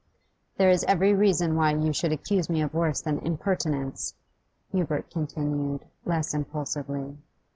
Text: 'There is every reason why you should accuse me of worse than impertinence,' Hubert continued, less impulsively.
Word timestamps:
'There 0.57 0.71
is 0.71 0.83
every 0.85 1.13
reason 1.13 1.55
why 1.55 1.71
you 1.75 1.93
should 1.93 2.11
accuse 2.11 2.49
me 2.49 2.59
of 2.59 2.73
worse 2.73 3.01
than 3.01 3.19
impertinence,' 3.19 4.15
Hubert 4.71 5.11
continued, 5.11 5.85
less 6.05 6.33
impulsively. 6.33 7.19